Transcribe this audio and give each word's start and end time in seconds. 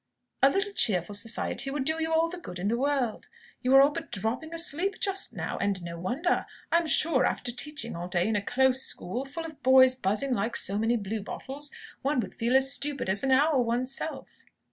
A 0.41 0.49
little 0.49 0.73
cheerful 0.73 1.13
society 1.13 1.69
would 1.69 1.85
do 1.85 2.01
you 2.01 2.11
all 2.11 2.27
the 2.27 2.39
good 2.39 2.57
in 2.57 2.69
the 2.69 2.77
world. 2.79 3.27
You 3.61 3.69
were 3.69 3.81
all 3.83 3.91
but 3.91 4.11
dropping 4.11 4.51
asleep 4.51 4.95
just 4.99 5.31
now: 5.31 5.59
and 5.59 5.79
no 5.83 5.95
wonder! 5.99 6.47
I'm 6.71 6.87
sure, 6.87 7.23
after 7.23 7.51
teaching 7.51 7.95
all 7.95 8.07
day 8.07 8.27
in 8.27 8.35
a 8.35 8.41
close 8.41 8.81
school, 8.81 9.25
full 9.25 9.45
of 9.45 9.61
boys 9.61 9.93
buzzing 9.93 10.33
like 10.33 10.55
so 10.55 10.79
many 10.79 10.97
blue 10.97 11.21
bottles, 11.21 11.69
one 12.01 12.19
would 12.21 12.33
feel 12.33 12.55
as 12.57 12.73
stupid 12.73 13.09
as 13.09 13.21
an 13.23 13.29
owl 13.29 13.63
oneself!" 13.63 14.43